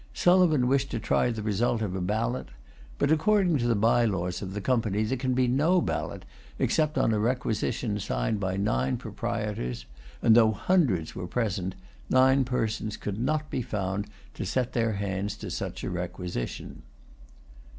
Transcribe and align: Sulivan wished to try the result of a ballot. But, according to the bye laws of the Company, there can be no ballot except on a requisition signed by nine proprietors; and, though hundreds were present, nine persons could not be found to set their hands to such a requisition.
Sulivan 0.15 0.65
wished 0.67 0.89
to 0.89 0.99
try 0.99 1.29
the 1.29 1.43
result 1.43 1.83
of 1.83 1.93
a 1.95 2.01
ballot. 2.01 2.47
But, 2.97 3.11
according 3.11 3.59
to 3.59 3.67
the 3.67 3.75
bye 3.75 4.05
laws 4.05 4.41
of 4.41 4.55
the 4.55 4.59
Company, 4.59 5.03
there 5.03 5.15
can 5.15 5.35
be 5.35 5.47
no 5.47 5.79
ballot 5.79 6.25
except 6.57 6.97
on 6.97 7.13
a 7.13 7.19
requisition 7.19 7.99
signed 7.99 8.39
by 8.39 8.57
nine 8.57 8.97
proprietors; 8.97 9.85
and, 10.23 10.33
though 10.35 10.53
hundreds 10.53 11.13
were 11.13 11.27
present, 11.27 11.75
nine 12.09 12.45
persons 12.45 12.97
could 12.97 13.19
not 13.19 13.51
be 13.51 13.61
found 13.61 14.07
to 14.33 14.43
set 14.43 14.73
their 14.73 14.93
hands 14.93 15.37
to 15.37 15.51
such 15.51 15.83
a 15.83 15.89
requisition. 15.91 16.81